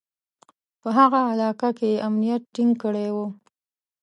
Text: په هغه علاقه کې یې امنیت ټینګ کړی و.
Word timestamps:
په 0.81 0.89
هغه 0.97 1.19
علاقه 1.31 1.69
کې 1.77 1.87
یې 1.93 2.03
امنیت 2.07 2.41
ټینګ 2.53 2.73
کړی 2.83 3.07
و. 3.15 3.17